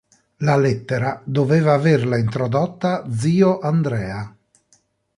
[0.37, 4.35] La lettera doveva averla introdotta zio Andrea.